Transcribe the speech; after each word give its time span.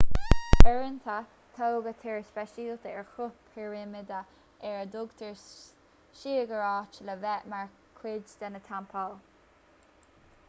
uaireanta 0.59 1.15
tógadh 1.57 1.99
túir 2.05 2.21
speisialta 2.29 2.93
ar 2.93 3.03
chruth 3.17 3.43
pirimide 3.57 4.21
ar 4.69 4.79
a 4.79 4.87
dtugtar 4.95 5.35
siogúráit 6.21 6.97
le 7.09 7.17
bheith 7.27 7.47
mar 7.55 7.67
chuid 7.99 8.33
de 8.41 8.49
na 8.55 8.63
teampaill 8.71 9.15